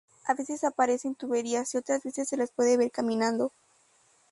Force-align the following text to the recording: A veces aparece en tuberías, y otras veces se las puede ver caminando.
A 0.25 0.33
veces 0.33 0.63
aparece 0.63 1.07
en 1.07 1.13
tuberías, 1.13 1.71
y 1.71 1.77
otras 1.77 2.01
veces 2.01 2.27
se 2.27 2.35
las 2.35 2.49
puede 2.49 2.75
ver 2.75 2.89
caminando. 2.89 3.53